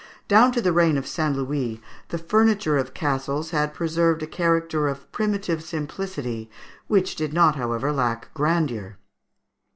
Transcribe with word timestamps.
Down 0.27 0.51
to 0.53 0.61
the 0.63 0.71
reign 0.71 0.97
of 0.97 1.05
St. 1.05 1.35
Louis 1.35 1.79
the 2.07 2.17
furniture 2.17 2.75
of 2.75 2.95
castles 2.95 3.51
had 3.51 3.75
preserved 3.75 4.23
a 4.23 4.25
character 4.25 4.87
of 4.87 5.11
primitive 5.11 5.61
simplicity 5.63 6.49
which 6.87 7.15
did 7.15 7.33
not, 7.33 7.55
however, 7.55 7.91
lack 7.91 8.33
grandeur. 8.33 8.97